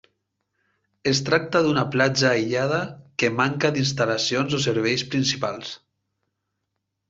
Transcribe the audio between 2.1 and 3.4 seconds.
aïllada que